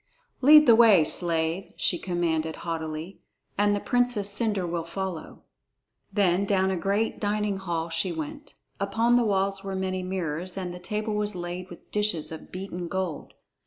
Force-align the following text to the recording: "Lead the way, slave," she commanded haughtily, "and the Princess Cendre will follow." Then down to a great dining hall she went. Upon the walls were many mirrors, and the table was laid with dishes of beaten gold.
"Lead 0.41 0.65
the 0.65 0.75
way, 0.75 1.03
slave," 1.03 1.73
she 1.77 1.99
commanded 1.99 2.55
haughtily, 2.65 3.19
"and 3.55 3.75
the 3.75 3.79
Princess 3.79 4.27
Cendre 4.31 4.65
will 4.65 4.83
follow." 4.83 5.43
Then 6.11 6.43
down 6.43 6.69
to 6.69 6.73
a 6.73 6.77
great 6.79 7.19
dining 7.19 7.57
hall 7.57 7.89
she 7.89 8.11
went. 8.11 8.55
Upon 8.79 9.15
the 9.15 9.23
walls 9.23 9.63
were 9.63 9.75
many 9.75 10.01
mirrors, 10.01 10.57
and 10.57 10.73
the 10.73 10.79
table 10.79 11.13
was 11.13 11.35
laid 11.35 11.69
with 11.69 11.91
dishes 11.91 12.31
of 12.31 12.51
beaten 12.51 12.87
gold. 12.87 13.35